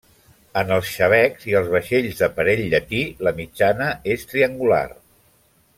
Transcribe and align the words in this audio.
En 0.61 0.71
els 0.77 0.87
xabecs 0.93 1.45
i 1.51 1.53
els 1.59 1.69
vaixells 1.75 2.23
d'aparell 2.23 2.63
llatí 2.73 3.03
la 3.29 3.35
mitjana 3.43 3.91
és 4.15 4.27
triangular. 4.33 4.85